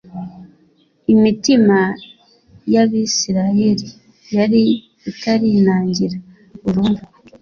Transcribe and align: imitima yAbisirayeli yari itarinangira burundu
imitima 1.13 1.79
yAbisirayeli 2.73 3.87
yari 4.35 4.61
itarinangira 5.11 6.17
burundu 6.61 7.03